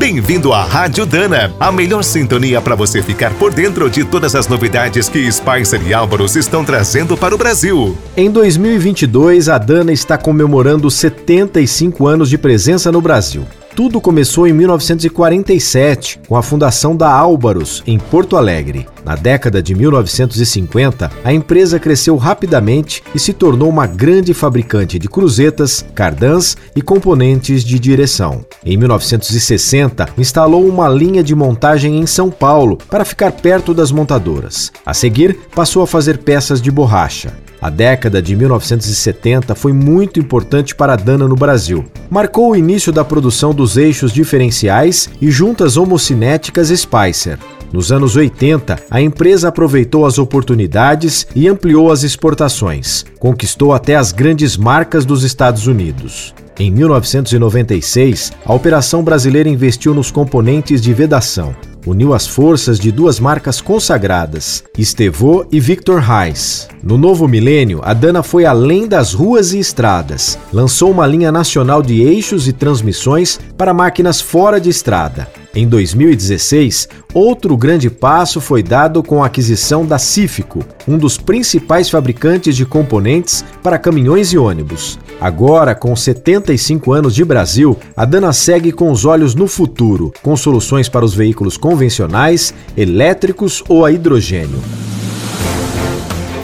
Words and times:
Bem-vindo 0.00 0.54
à 0.54 0.64
Rádio 0.64 1.04
Dana, 1.04 1.54
a 1.60 1.70
melhor 1.70 2.02
sintonia 2.02 2.58
para 2.62 2.74
você 2.74 3.02
ficar 3.02 3.34
por 3.34 3.52
dentro 3.52 3.90
de 3.90 4.02
todas 4.02 4.34
as 4.34 4.48
novidades 4.48 5.10
que 5.10 5.30
Spicer 5.30 5.86
e 5.86 5.92
Álvaros 5.92 6.36
estão 6.36 6.64
trazendo 6.64 7.18
para 7.18 7.34
o 7.34 7.38
Brasil. 7.38 7.94
Em 8.16 8.30
2022, 8.30 9.50
a 9.50 9.58
Dana 9.58 9.92
está 9.92 10.16
comemorando 10.16 10.90
75 10.90 12.06
anos 12.06 12.30
de 12.30 12.38
presença 12.38 12.90
no 12.90 13.02
Brasil. 13.02 13.44
Tudo 13.74 14.00
começou 14.00 14.46
em 14.46 14.52
1947, 14.52 16.20
com 16.28 16.36
a 16.36 16.42
fundação 16.42 16.94
da 16.96 17.10
Álvaros, 17.10 17.82
em 17.86 17.98
Porto 17.98 18.36
Alegre. 18.36 18.86
Na 19.04 19.14
década 19.14 19.62
de 19.62 19.74
1950, 19.74 21.10
a 21.24 21.32
empresa 21.32 21.78
cresceu 21.78 22.16
rapidamente 22.16 23.02
e 23.14 23.18
se 23.18 23.32
tornou 23.32 23.68
uma 23.68 23.86
grande 23.86 24.34
fabricante 24.34 24.98
de 24.98 25.08
cruzetas, 25.08 25.84
cardãs 25.94 26.56
e 26.74 26.82
componentes 26.82 27.64
de 27.64 27.78
direção. 27.78 28.44
Em 28.64 28.76
1960, 28.76 30.08
instalou 30.18 30.66
uma 30.66 30.88
linha 30.88 31.22
de 31.22 31.34
montagem 31.34 31.98
em 31.98 32.06
São 32.06 32.30
Paulo 32.30 32.76
para 32.90 33.04
ficar 33.04 33.32
perto 33.32 33.72
das 33.72 33.90
montadoras. 33.92 34.70
A 34.84 34.92
seguir, 34.92 35.38
passou 35.54 35.82
a 35.82 35.86
fazer 35.86 36.18
peças 36.18 36.60
de 36.60 36.70
borracha. 36.70 37.32
A 37.60 37.68
década 37.68 38.22
de 38.22 38.34
1970 38.34 39.54
foi 39.54 39.72
muito 39.72 40.18
importante 40.18 40.74
para 40.74 40.94
a 40.94 40.96
Dana 40.96 41.28
no 41.28 41.36
Brasil. 41.36 41.84
Marcou 42.08 42.52
o 42.52 42.56
início 42.56 42.90
da 42.90 43.04
produção 43.04 43.52
dos 43.52 43.76
eixos 43.76 44.12
diferenciais 44.12 45.10
e 45.20 45.30
juntas 45.30 45.76
homocinéticas 45.76 46.68
Spicer. 46.68 47.38
Nos 47.70 47.92
anos 47.92 48.16
80, 48.16 48.78
a 48.90 49.00
empresa 49.02 49.48
aproveitou 49.48 50.06
as 50.06 50.18
oportunidades 50.18 51.26
e 51.34 51.46
ampliou 51.46 51.92
as 51.92 52.02
exportações. 52.02 53.04
Conquistou 53.18 53.74
até 53.74 53.94
as 53.94 54.10
grandes 54.10 54.56
marcas 54.56 55.04
dos 55.04 55.22
Estados 55.22 55.66
Unidos. 55.66 56.34
Em 56.58 56.70
1996, 56.70 58.32
a 58.44 58.54
operação 58.54 59.04
brasileira 59.04 59.48
investiu 59.48 59.94
nos 59.94 60.10
componentes 60.10 60.80
de 60.80 60.92
vedação 60.94 61.54
uniu 61.86 62.14
as 62.14 62.26
forças 62.26 62.78
de 62.78 62.90
duas 62.92 63.18
marcas 63.18 63.60
consagradas, 63.60 64.64
Estevô 64.76 65.46
e 65.50 65.58
Victor 65.58 66.00
Reis. 66.00 66.68
No 66.82 66.96
novo 66.96 67.26
milênio, 67.26 67.80
a 67.82 67.92
Dana 67.92 68.22
foi 68.22 68.44
além 68.44 68.86
das 68.86 69.12
ruas 69.12 69.52
e 69.52 69.58
estradas. 69.58 70.38
Lançou 70.52 70.90
uma 70.90 71.06
linha 71.06 71.32
nacional 71.32 71.82
de 71.82 72.00
eixos 72.02 72.48
e 72.48 72.52
transmissões 72.52 73.38
para 73.56 73.74
máquinas 73.74 74.20
fora 74.20 74.60
de 74.60 74.68
estrada. 74.70 75.39
Em 75.52 75.66
2016, 75.66 76.88
outro 77.12 77.56
grande 77.56 77.90
passo 77.90 78.40
foi 78.40 78.62
dado 78.62 79.02
com 79.02 79.22
a 79.22 79.26
aquisição 79.26 79.84
da 79.84 79.98
Cífico, 79.98 80.64
um 80.86 80.96
dos 80.96 81.18
principais 81.18 81.90
fabricantes 81.90 82.54
de 82.54 82.64
componentes 82.64 83.44
para 83.60 83.78
caminhões 83.78 84.32
e 84.32 84.38
ônibus. 84.38 84.96
Agora, 85.20 85.74
com 85.74 85.94
75 85.96 86.92
anos 86.92 87.14
de 87.14 87.24
Brasil, 87.24 87.76
a 87.96 88.04
Dana 88.04 88.32
segue 88.32 88.70
com 88.70 88.92
os 88.92 89.04
olhos 89.04 89.34
no 89.34 89.48
futuro, 89.48 90.12
com 90.22 90.36
soluções 90.36 90.88
para 90.88 91.04
os 91.04 91.14
veículos 91.14 91.56
convencionais, 91.56 92.54
elétricos 92.76 93.62
ou 93.68 93.84
a 93.84 93.90
hidrogênio. 93.90 94.60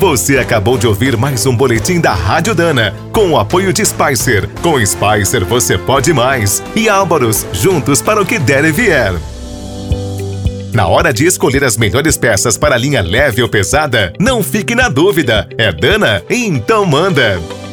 Você 0.07 0.39
acabou 0.39 0.79
de 0.79 0.87
ouvir 0.87 1.17
mais 1.17 1.47
um 1.47 1.57
boletim 1.57 2.01
da 2.01 2.15
Rádio 2.15 2.55
Dana, 2.55 2.95
com 3.13 3.33
o 3.33 3.39
apoio 3.41 3.73
de 3.73 3.85
Spicer. 3.85 4.49
Com 4.63 4.79
Spicer 4.87 5.45
você 5.45 5.77
pode 5.77 6.13
mais. 6.13 6.63
E 6.77 6.89
Álvaros, 6.89 7.45
juntos 7.53 8.01
para 8.01 8.23
o 8.23 8.25
que 8.25 8.39
der 8.39 8.65
e 8.65 8.71
vier. 8.71 9.15
Na 10.73 10.87
hora 10.87 11.13
de 11.13 11.27
escolher 11.27 11.65
as 11.65 11.77
melhores 11.77 12.17
peças 12.17 12.57
para 12.57 12.79
linha 12.79 13.03
leve 13.03 13.43
ou 13.43 13.49
pesada, 13.49 14.13
não 14.17 14.45
fique 14.45 14.77
na 14.77 14.89
dúvida. 14.89 15.49
É 15.59 15.73
Dana? 15.73 16.23
Então 16.31 16.87
manda! 16.87 17.66